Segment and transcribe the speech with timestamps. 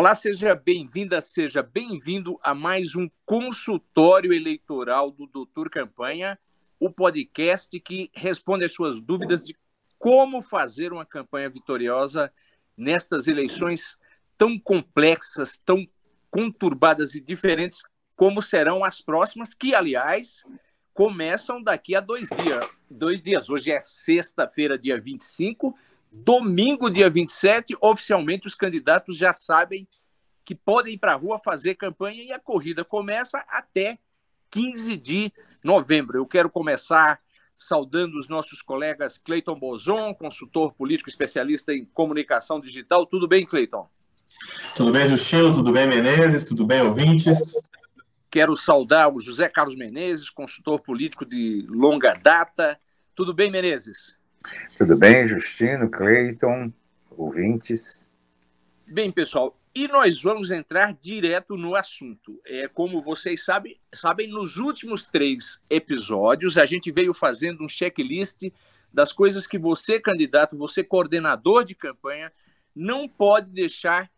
[0.00, 6.38] Olá, seja bem-vinda, seja bem-vindo a mais um consultório eleitoral do Doutor Campanha,
[6.78, 9.56] o podcast que responde às suas dúvidas de
[9.98, 12.32] como fazer uma campanha vitoriosa
[12.76, 13.98] nestas eleições
[14.36, 15.84] tão complexas, tão
[16.30, 17.82] conturbadas e diferentes
[18.14, 20.44] como serão as próximas, que, aliás,
[20.98, 22.68] começam daqui a dois dias.
[22.90, 23.48] Dois dias.
[23.48, 25.72] Hoje é sexta-feira, dia 25.
[26.10, 29.86] Domingo, dia 27, oficialmente os candidatos já sabem
[30.44, 33.96] que podem ir para a rua fazer campanha e a corrida começa até
[34.50, 35.32] 15 de
[35.62, 36.18] novembro.
[36.18, 37.20] Eu quero começar
[37.54, 43.06] saudando os nossos colegas Cleiton Bozon, consultor político especialista em comunicação digital.
[43.06, 43.88] Tudo bem, Cleiton?
[44.74, 45.54] Tudo bem, Justino?
[45.54, 46.44] Tudo bem, Menezes?
[46.44, 47.38] Tudo bem, ouvintes?
[48.30, 52.78] Quero saudar o José Carlos Menezes, consultor político de longa data.
[53.14, 54.16] Tudo bem, Menezes?
[54.76, 56.72] Tudo bem, Justino, Cleiton,
[57.10, 58.08] ouvintes?
[58.88, 62.40] Bem, pessoal, e nós vamos entrar direto no assunto.
[62.46, 68.50] É, como vocês sabem, sabem, nos últimos três episódios, a gente veio fazendo um checklist
[68.92, 72.32] das coisas que você, candidato, você, coordenador de campanha,
[72.74, 74.10] não pode deixar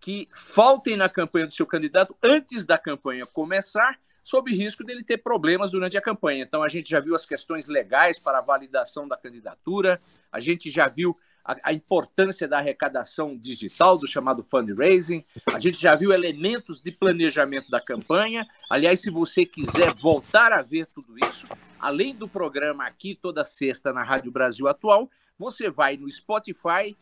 [0.00, 5.18] que faltem na campanha do seu candidato antes da campanha começar, sob risco dele ter
[5.18, 6.42] problemas durante a campanha.
[6.42, 10.00] Então, a gente já viu as questões legais para a validação da candidatura,
[10.32, 15.22] a gente já viu a, a, importância da arrecadação digital, do chamado fundraising.
[15.52, 18.46] A gente já viu elementos de planejamento da campanha.
[18.68, 21.46] Aliás, se você quiser voltar a ver tudo isso,
[21.78, 26.96] além do programa aqui toda sexta na Rádio Brasil Atual, você vai no Spotify,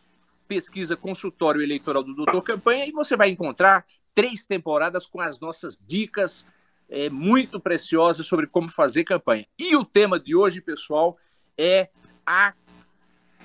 [0.49, 5.81] pesquisa consultório eleitoral do Doutor Campanha e você vai encontrar três temporadas com as nossas
[5.87, 6.45] dicas
[6.89, 9.47] é, muito preciosas sobre como fazer campanha.
[9.59, 11.19] E o tema de hoje, pessoal,
[11.57, 11.91] é
[12.27, 12.55] a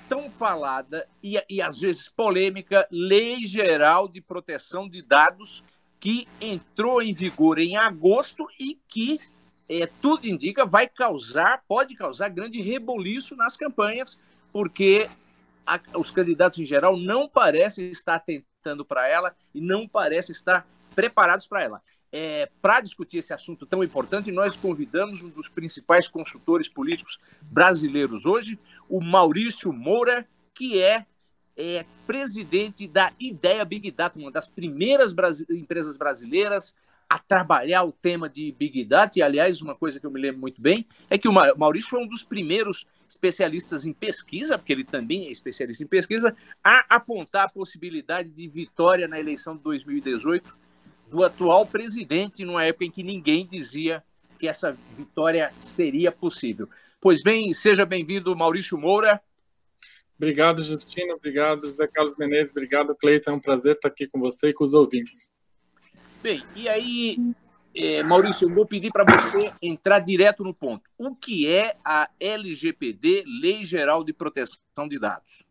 [0.08, 5.62] tão falada e, e às vezes polêmica Lei Geral de Proteção de Dados
[6.00, 9.18] que entrou em vigor em agosto e que
[9.68, 14.20] é, tudo indica vai causar, pode causar grande reboliço nas campanhas,
[14.52, 15.08] porque
[15.66, 20.66] a, os candidatos em geral não parecem estar atentando para ela e não parecem estar
[20.94, 21.82] preparados para ela.
[22.16, 28.24] É, para discutir esse assunto tão importante, nós convidamos um dos principais consultores políticos brasileiros
[28.24, 28.56] hoje,
[28.88, 30.24] o Maurício Moura,
[30.54, 31.04] que é,
[31.56, 35.12] é presidente da Ideia Big Data, uma das primeiras
[35.50, 36.72] empresas brasileiras
[37.08, 39.18] a trabalhar o tema de Big Data.
[39.18, 42.00] E, aliás, uma coisa que eu me lembro muito bem é que o Maurício foi
[42.00, 47.44] um dos primeiros especialistas em pesquisa, porque ele também é especialista em pesquisa, a apontar
[47.44, 50.54] a possibilidade de vitória na eleição de 2018
[51.10, 54.02] do atual presidente, numa época em que ninguém dizia
[54.38, 56.68] que essa vitória seria possível.
[57.00, 59.20] Pois bem, seja bem-vindo, Maurício Moura.
[60.16, 61.14] Obrigado, Justino.
[61.14, 62.50] Obrigado, José Carlos Menezes.
[62.50, 63.30] Obrigado, Cleiton.
[63.30, 65.30] É um prazer estar aqui com você e com os ouvintes.
[66.22, 67.18] Bem, e aí,
[67.74, 70.82] é, Maurício, eu vou pedir para você entrar direto no ponto.
[70.96, 75.44] O que é a LGPD, Lei Geral de Proteção de Dados?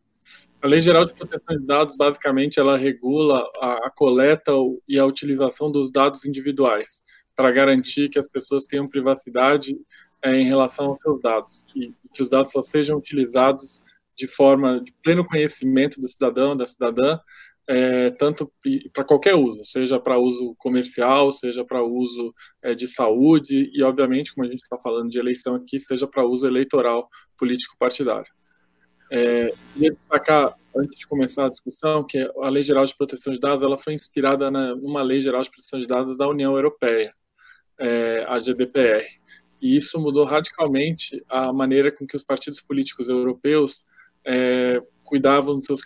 [0.62, 4.54] A Lei Geral de Proteção de Dados, basicamente, ela regula a, a coleta
[4.88, 7.04] e a utilização dos dados individuais
[7.36, 9.76] para garantir que as pessoas tenham privacidade
[10.24, 13.82] é, em relação aos seus dados e, e que os dados só sejam utilizados
[14.16, 17.20] de forma de pleno conhecimento do cidadão, da cidadã,
[17.68, 18.52] é, tanto
[18.92, 24.34] para qualquer uso, seja para uso comercial, seja para uso é, de saúde e, obviamente,
[24.34, 27.08] como a gente está falando de eleição aqui, seja para uso eleitoral
[27.38, 28.32] político-partidário.
[29.12, 33.40] É, queria destacar, antes de começar a discussão, que a Lei Geral de Proteção de
[33.40, 37.14] Dados ela foi inspirada na, numa Lei Geral de Proteção de Dados da União Europeia,
[37.80, 39.06] é, a GDPR.
[39.62, 43.86] E isso mudou radicalmente a maneira com que os partidos políticos europeus
[44.26, 45.82] é, cuidavam dos seus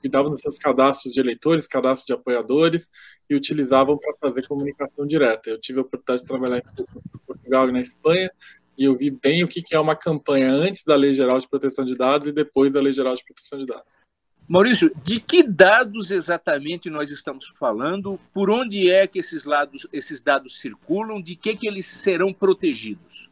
[0.00, 2.90] cuidavam dos seus cadastros de eleitores, cadastros de apoiadores
[3.28, 5.50] e utilizavam para fazer comunicação direta.
[5.50, 8.30] Eu tive a oportunidade de trabalhar em Portugal e na Espanha
[8.78, 11.84] e eu vi bem o que é uma campanha antes da Lei Geral de Proteção
[11.84, 13.98] de Dados e depois da Lei Geral de Proteção de Dados.
[14.48, 18.18] Maurício, de que dados exatamente nós estamos falando?
[18.32, 21.20] Por onde é que esses, lados, esses dados circulam?
[21.20, 23.28] De que, que eles serão protegidos?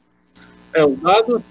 [0.75, 1.43] É, os dados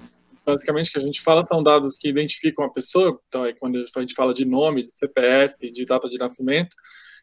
[0.46, 4.00] basicamente, que a gente fala são dados que identificam a pessoa, então é quando a
[4.00, 6.76] gente fala de nome, de CPF, de data de nascimento,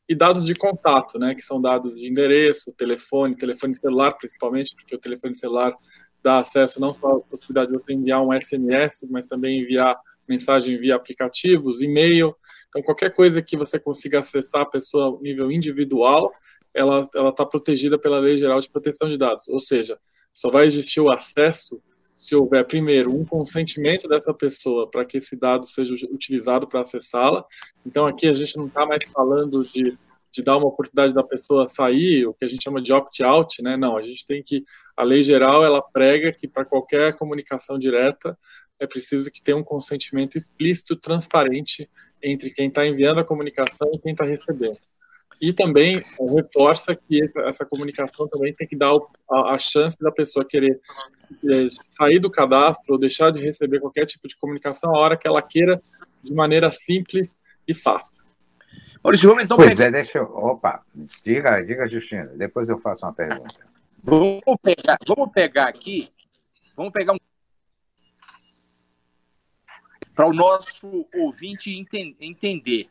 [0.08, 4.96] e dados de contato, né, que são dados de endereço, telefone, telefone celular principalmente, porque
[4.96, 5.72] o telefone celular
[6.22, 9.96] dá acesso não só à possibilidade de você enviar um SMS, mas também enviar
[10.28, 12.34] mensagem via aplicativos, e-mail.
[12.68, 16.32] Então, qualquer coisa que você consiga acessar a pessoa a nível individual,
[16.72, 19.48] ela está protegida pela Lei Geral de Proteção de Dados.
[19.48, 19.98] Ou seja,
[20.32, 21.82] só vai existir o acesso
[22.22, 27.44] se houver, primeiro, um consentimento dessa pessoa para que esse dado seja utilizado para acessá-la.
[27.84, 29.98] Então, aqui a gente não está mais falando de,
[30.30, 33.76] de dar uma oportunidade da pessoa sair, o que a gente chama de opt-out, né?
[33.76, 34.64] Não, a gente tem que.
[34.96, 38.38] A lei geral, ela prega que para qualquer comunicação direta
[38.78, 41.90] é preciso que tenha um consentimento explícito, transparente
[42.22, 44.78] entre quem está enviando a comunicação e quem está recebendo.
[45.42, 48.92] E também reforça que essa comunicação também tem que dar
[49.28, 50.80] a, chance da pessoa querer
[51.44, 51.66] é,
[51.98, 55.42] sair do cadastro ou deixar de receber qualquer tipo de comunicação a hora que ela
[55.42, 55.82] queira,
[56.22, 57.36] de maneira simples
[57.66, 58.22] e fácil.
[59.02, 59.86] Maurício, vamos então pois pegar...
[59.86, 60.26] é, deixa eu...
[60.26, 60.80] Opa,
[61.24, 63.66] diga, diga, Justino, depois eu faço uma pergunta.
[64.00, 66.08] Vamos pegar, vamos pegar aqui,
[66.76, 67.18] vamos pegar um
[70.14, 71.70] para o nosso ouvinte
[72.20, 72.88] entender.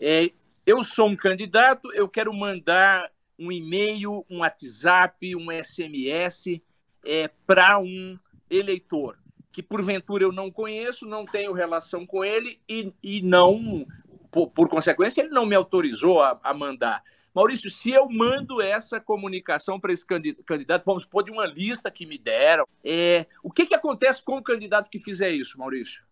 [0.00, 0.30] É,
[0.66, 3.08] eu sou um candidato, eu quero mandar
[3.38, 6.60] um e-mail, um WhatsApp, um SMS
[7.04, 8.18] é, para um
[8.50, 9.16] eleitor
[9.52, 13.86] que porventura eu não conheço, não tenho relação com ele e, e não,
[14.30, 17.02] por, por consequência, ele não me autorizou a, a, mandar.
[17.32, 22.04] Maurício, se eu mando essa comunicação para esse candidato, vamos supor de uma lista que
[22.04, 26.04] me deram, é, o que, que acontece com o candidato que fizer isso, Maurício?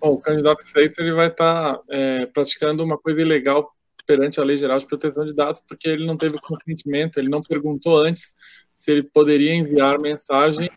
[0.00, 3.74] Bom, o candidato que fizer isso ele vai estar tá, é, praticando uma coisa ilegal
[4.06, 7.42] perante a Lei Geral de Proteção de Dados, porque ele não teve consentimento, ele não
[7.42, 8.34] perguntou antes
[8.74, 10.70] se ele poderia enviar mensagem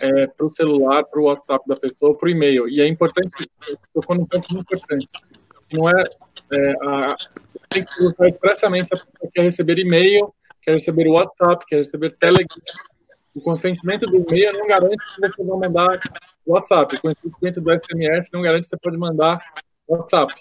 [0.00, 2.68] é, para o celular, para o WhatsApp da pessoa, para o e-mail.
[2.68, 3.30] E é importante,
[3.94, 5.06] tocou num ponto muito importante,
[5.72, 6.04] não é,
[6.52, 7.16] é a,
[7.68, 12.10] tem que usar expressamente se a pessoa quer receber e-mail, quer receber WhatsApp, quer receber
[12.18, 12.46] Telegram.
[13.34, 16.00] O consentimento do e-mail não garante que você vai mandar
[16.46, 16.96] WhatsApp.
[16.96, 19.40] O consentimento do SMS não garante que você pode mandar
[19.88, 20.34] WhatsApp.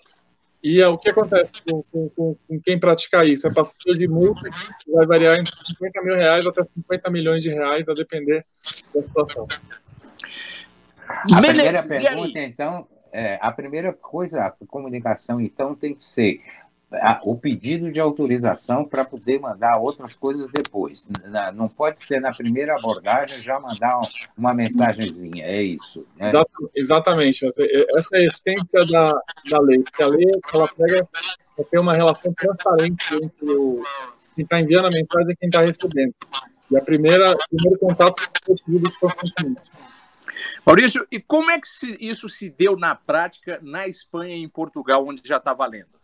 [0.64, 3.48] E é, o que acontece com, com, com, quem praticar isso?
[3.48, 4.48] É passível de multa
[4.84, 8.46] que vai variar entre 50 mil reais até 50 milhões de reais, a depender
[8.94, 9.48] da situação.
[11.34, 16.42] A primeira pergunta, então, é, a primeira coisa, a comunicação, então, tem que ser
[17.24, 21.08] o pedido de autorização para poder mandar outras coisas depois.
[21.54, 24.02] Não pode ser na primeira abordagem já mandar
[24.38, 26.06] uma mensagenzinha, é isso.
[26.18, 26.32] Né?
[26.76, 27.46] Exatamente.
[27.46, 29.14] Essa é a essência da,
[29.50, 29.80] da lei.
[29.80, 31.08] Porque a lei ela pega
[31.56, 33.82] para ter uma relação transparente entre o,
[34.36, 36.14] quem está enviando a mensagem e quem está recebendo.
[36.70, 39.62] E a primeira, o primeiro contato é o pedido de consentimento.
[40.66, 41.68] Maurício, e como é que
[42.00, 46.01] isso se deu na prática na Espanha e em Portugal, onde já está valendo?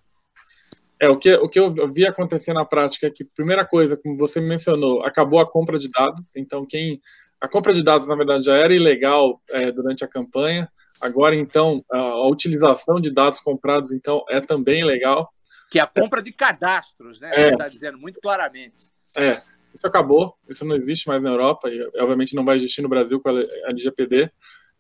[1.00, 4.18] É, o que, o que eu vi acontecer na prática é que, primeira coisa, como
[4.18, 6.36] você mencionou, acabou a compra de dados.
[6.36, 7.02] Então, quem.
[7.40, 10.68] A compra de dados, na verdade, já era ilegal é, durante a campanha.
[11.00, 15.32] Agora, então, a, a, utilização de dados comprados, então, é também legal.
[15.70, 17.32] Que é a compra de cadastros, né?
[17.36, 17.52] É.
[17.52, 18.90] Está dizendo muito claramente.
[19.16, 19.38] É,
[19.72, 20.36] isso acabou.
[20.50, 23.44] Isso não existe mais na Europa e, obviamente, não vai existir no Brasil com a
[23.70, 24.32] LGPD.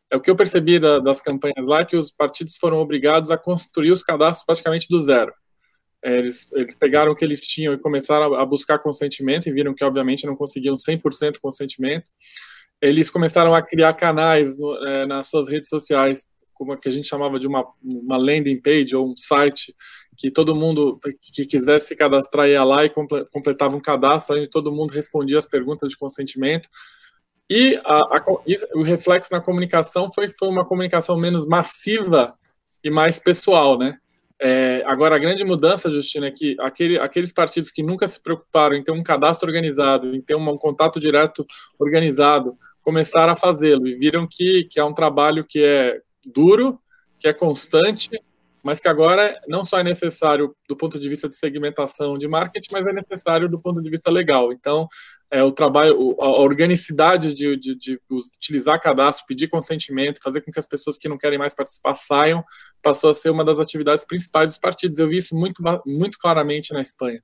[0.09, 3.29] É o que eu percebi da, das campanhas lá é que os partidos foram obrigados
[3.29, 5.31] a construir os cadastros praticamente do zero.
[6.07, 9.51] É, eles, eles pegaram o que eles tinham e começaram a, a buscar consentimento e
[9.51, 12.09] viram que, obviamente, não conseguiam 100% consentimento.
[12.81, 16.91] Eles começaram a criar canais no, é, nas suas redes sociais, como a que a
[16.93, 19.75] gente chamava de uma, uma landing page ou um site,
[20.15, 20.97] que todo mundo
[21.33, 25.45] que quisesse se cadastrar ia lá e completava um cadastro, onde todo mundo respondia as
[25.45, 26.69] perguntas de consentimento.
[27.49, 32.33] E a, a, isso, o reflexo na comunicação foi, foi uma comunicação menos massiva
[32.81, 33.99] e mais pessoal, né?
[34.39, 38.75] É, agora, a grande mudança, Justina, é que aquele, aqueles partidos que nunca se preocuparam
[38.75, 41.45] em ter um cadastro organizado, em ter um, um contato direto
[41.79, 46.79] organizado, começaram a fazê-lo e viram que, que é um trabalho que é duro,
[47.19, 48.09] que é constante,
[48.63, 52.69] mas que agora não só é necessário do ponto de vista de segmentação de marketing,
[52.71, 54.51] mas é necessário do ponto de vista legal.
[54.51, 54.87] Então,
[55.29, 60.59] é, o trabalho, a organicidade de, de, de, utilizar cadastro, pedir consentimento, fazer com que
[60.59, 62.43] as pessoas que não querem mais participar saiam,
[62.81, 64.99] passou a ser uma das atividades principais dos partidos.
[64.99, 67.21] Eu vi isso muito, muito claramente na Espanha.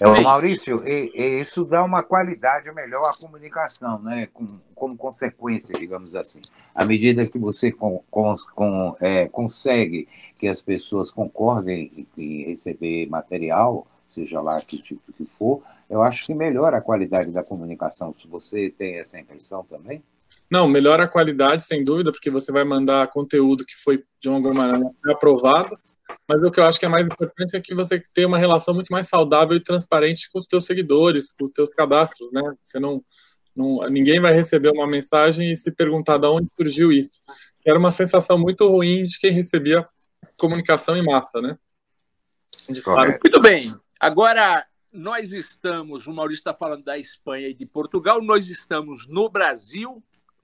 [0.00, 4.28] É, Maurício, e, e isso dá uma qualidade melhor à comunicação, né?
[4.32, 6.40] Com, como consequência, digamos assim.
[6.74, 13.08] À medida que você com, com, com, é, consegue que as pessoas concordem em receber
[13.08, 18.14] material, seja lá que tipo que for, eu acho que melhora a qualidade da comunicação.
[18.20, 20.02] Se você tem essa impressão também?
[20.50, 24.54] Não, melhora a qualidade, sem dúvida, porque você vai mandar conteúdo que foi, de alguma
[24.54, 25.76] maneira, aprovado,
[26.28, 28.74] mas o que eu acho que é mais importante é que você tenha uma relação
[28.74, 32.42] muito mais saudável e transparente com os teus seguidores, com os teus cadastros, né?
[32.62, 33.02] Você não,
[33.54, 37.20] não ninguém vai receber uma mensagem e se perguntar de onde surgiu isso.
[37.64, 39.84] Era uma sensação muito ruim de quem recebia
[40.36, 41.58] comunicação em massa, né?
[43.22, 43.74] Muito bem.
[44.00, 44.64] Agora,
[44.96, 50.02] nós estamos, o Maurício está falando da Espanha e de Portugal, nós estamos no Brasil.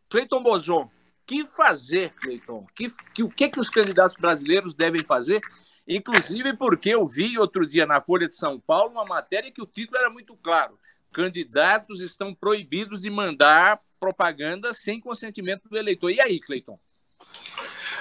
[0.09, 0.90] Cleiton Bozon,
[1.26, 2.66] que fazer, Cleiton?
[2.76, 5.40] Que, que, o que, que os candidatos brasileiros devem fazer?
[5.88, 9.66] Inclusive porque eu vi outro dia na Folha de São Paulo uma matéria que o
[9.66, 10.78] título era muito claro.
[11.12, 16.11] Candidatos estão proibidos de mandar propaganda sem consentimento do eleitor.
[16.11, 16.78] E aí, Cleiton?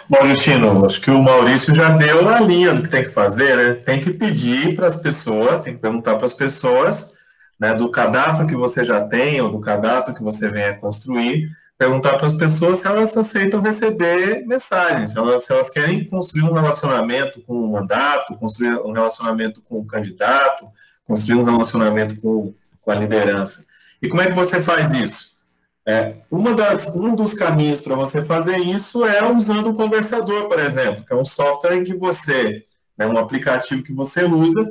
[0.09, 3.55] Bom, Justino, acho que o Maurício já deu na linha do que tem que fazer,
[3.55, 3.73] né?
[3.73, 7.17] Tem que pedir para as pessoas, tem que perguntar para as pessoas,
[7.59, 12.17] né, do cadastro que você já tem ou do cadastro que você venha construir, perguntar
[12.17, 16.53] para as pessoas se elas aceitam receber mensagens, se elas, se elas querem construir um
[16.53, 20.67] relacionamento com o mandato, construir um relacionamento com o candidato,
[21.07, 23.65] construir um relacionamento com, com a liderança.
[24.01, 25.30] E como é que você faz isso?
[25.85, 30.59] É, uma das, um dos caminhos para você fazer isso é usando o conversador, por
[30.59, 34.61] exemplo, que é um software em que você, né, um aplicativo que você usa,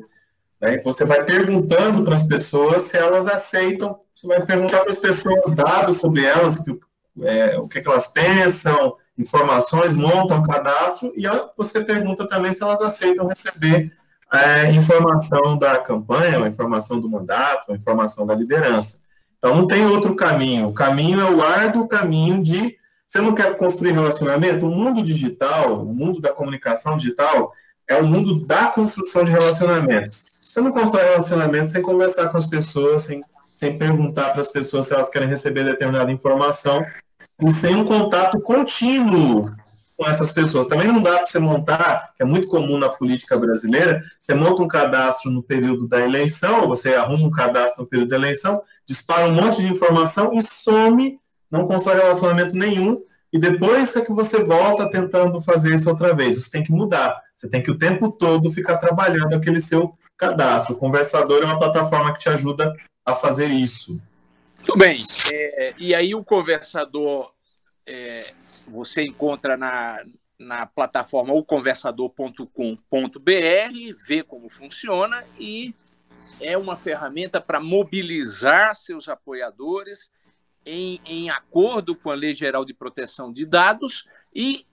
[0.62, 5.00] né, você vai perguntando para as pessoas se elas aceitam, você vai perguntar para as
[5.00, 6.79] pessoas dados sobre elas, que,
[7.23, 11.25] é, o que, que, elas pensam, informações, monta o cadastro, e
[11.57, 13.93] você pergunta também se elas aceitam receber
[14.33, 19.10] é, informação da campanha, informação do mandato, informação da liderança.
[19.40, 20.68] Então não tem outro caminho.
[20.68, 22.76] O caminho é o árduo caminho de.
[23.09, 24.66] Você não quer construir relacionamento?
[24.66, 27.52] O mundo digital, o mundo da comunicação digital,
[27.88, 30.30] é o mundo da construção de relacionamentos.
[30.42, 34.87] Você não constrói relacionamento sem conversar com as pessoas, sem, sem perguntar para as pessoas
[34.87, 36.85] se elas querem receber determinada informação,
[37.42, 39.50] e sem um contato contínuo
[40.00, 40.66] com essas pessoas.
[40.66, 44.62] Também não dá para você montar, que é muito comum na política brasileira, você monta
[44.62, 49.28] um cadastro no período da eleição, você arruma um cadastro no período da eleição, dispara
[49.28, 51.19] um monte de informação e some,
[51.50, 52.99] não constrói relacionamento nenhum,
[53.30, 56.38] e depois é que você volta tentando fazer isso outra vez.
[56.38, 57.21] Isso tem que mudar.
[57.37, 60.75] Você tem que o tempo todo ficar trabalhando aquele seu cadastro.
[60.75, 64.00] O Conversador é uma plataforma que te ajuda a fazer isso.
[64.61, 65.04] Muito bem.
[65.30, 67.33] É, e aí o Conversador
[67.90, 68.32] é,
[68.68, 70.04] você encontra na,
[70.38, 72.47] na plataforma oconversador.com.br,
[74.06, 75.75] vê como funciona e
[76.40, 80.09] é uma ferramenta para mobilizar seus apoiadores
[80.64, 84.64] em, em acordo com a Lei Geral de Proteção de Dados e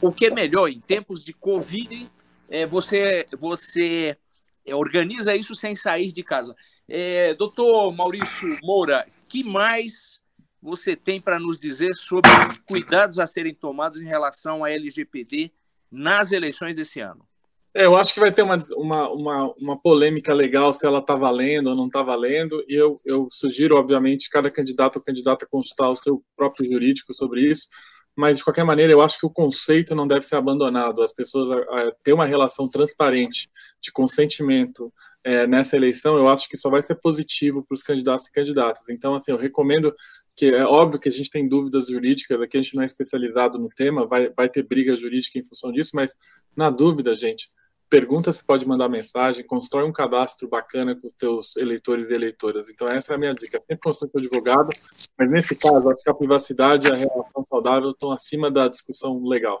[0.00, 2.10] o que é melhor, em tempos de Covid,
[2.48, 4.16] é, você, você
[4.64, 6.56] é, organiza isso sem sair de casa.
[6.88, 10.19] É, doutor Maurício Moura, que mais
[10.62, 15.50] você tem para nos dizer sobre os cuidados a serem tomados em relação à LGPD
[15.90, 17.26] nas eleições desse ano?
[17.72, 21.14] É, eu acho que vai ter uma, uma, uma, uma polêmica legal se ela está
[21.14, 25.88] valendo ou não está valendo, e eu, eu sugiro, obviamente, cada candidato ou candidata consultar
[25.88, 27.68] o seu próprio jurídico sobre isso,
[28.16, 31.00] mas de qualquer maneira eu acho que o conceito não deve ser abandonado.
[31.00, 33.48] As pessoas a, a ter uma relação transparente
[33.80, 38.26] de consentimento é, nessa eleição, eu acho que só vai ser positivo para os candidatos
[38.26, 38.88] e candidatas.
[38.88, 39.94] Então, assim, eu recomendo
[40.40, 43.58] que é óbvio que a gente tem dúvidas jurídicas, aqui a gente não é especializado
[43.58, 46.16] no tema, vai, vai ter briga jurídica em função disso, mas
[46.56, 47.46] na dúvida, gente,
[47.90, 52.70] pergunta se pode mandar mensagem, constrói um cadastro bacana com os teus eleitores e eleitoras.
[52.70, 53.58] Então essa é a minha dica.
[53.58, 54.70] Sempre constrói com o advogado,
[55.18, 59.22] mas nesse caso, acho que a privacidade e a relação saudável estão acima da discussão
[59.22, 59.60] legal.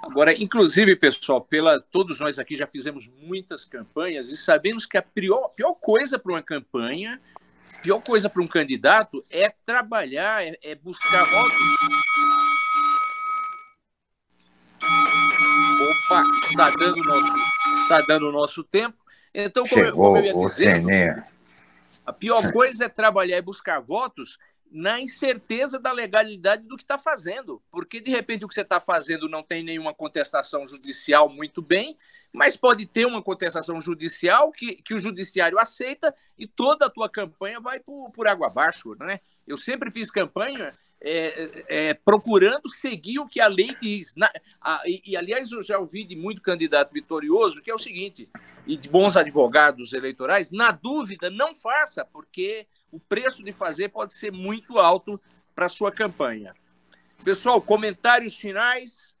[0.00, 5.02] Agora, inclusive, pessoal, pela todos nós aqui já fizemos muitas campanhas e sabemos que a
[5.02, 7.20] pior, pior coisa para uma campanha
[7.76, 11.54] a pior coisa para um candidato é trabalhar, é, é buscar votos.
[15.80, 17.36] Opa, está dando nosso,
[17.82, 18.98] está dando o nosso tempo.
[19.34, 20.88] Então, como, Chegou como eu ia dizendo,
[22.04, 24.38] a pior coisa é trabalhar e buscar votos
[24.70, 27.62] na incerteza da legalidade do que está fazendo.
[27.70, 31.96] Porque, de repente, o que você está fazendo não tem nenhuma contestação judicial muito bem,
[32.32, 37.08] mas pode ter uma contestação judicial que, que o judiciário aceita e toda a tua
[37.08, 38.94] campanha vai por, por água abaixo.
[38.98, 39.18] Né?
[39.46, 44.14] Eu sempre fiz campanha é, é, procurando seguir o que a lei diz.
[44.16, 47.78] Na, a, e, e, aliás, eu já ouvi de muito candidato vitorioso que é o
[47.78, 48.30] seguinte,
[48.66, 54.14] e de bons advogados eleitorais, na dúvida, não faça, porque o preço de fazer pode
[54.14, 55.20] ser muito alto
[55.54, 56.54] para a sua campanha.
[57.24, 59.14] Pessoal, comentários finais.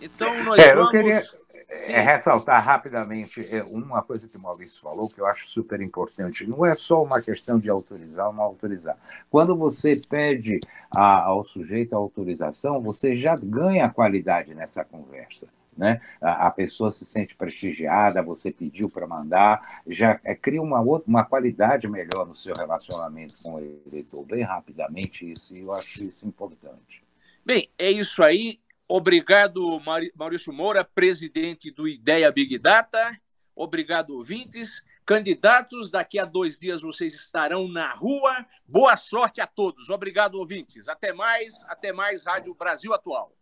[0.00, 0.92] Então, nós é, vamos...
[0.94, 1.22] Eu queria,
[1.68, 6.46] é, ressaltar rapidamente é, uma coisa que o Maurício falou, que eu acho super importante.
[6.46, 8.96] Não é só uma questão de autorizar ou não autorizar.
[9.30, 10.60] Quando você pede
[10.90, 15.48] a, ao sujeito a autorização, você já ganha qualidade nessa conversa.
[15.76, 16.00] Né?
[16.20, 21.08] A, a pessoa se sente prestigiada, você pediu para mandar, já é, cria uma, outra,
[21.08, 26.26] uma qualidade melhor no seu relacionamento com o eleitor, bem rapidamente, isso, eu acho isso
[26.26, 27.02] importante.
[27.44, 28.60] Bem, é isso aí.
[28.86, 29.80] Obrigado,
[30.14, 33.18] Maurício Moura, presidente do Ideia Big Data.
[33.56, 34.82] Obrigado, ouvintes.
[35.04, 38.46] Candidatos, daqui a dois dias vocês estarão na rua.
[38.64, 39.90] Boa sorte a todos.
[39.90, 40.88] Obrigado, ouvintes.
[40.88, 43.32] Até mais, até mais, Rádio Brasil Atual.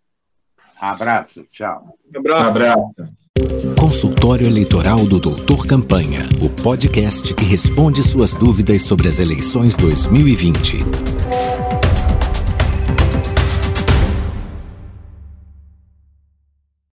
[0.80, 1.94] Abraço, tchau.
[2.16, 2.48] Abraço.
[2.48, 3.20] Abraço.
[3.78, 11.19] Consultório Eleitoral do Doutor Campanha, o podcast que responde suas dúvidas sobre as eleições 2020.